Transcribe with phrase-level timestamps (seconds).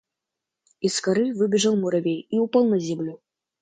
[0.79, 3.21] Из коры выбежал муравей и упал на землю.